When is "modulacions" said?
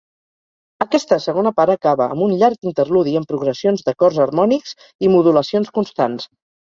5.19-5.71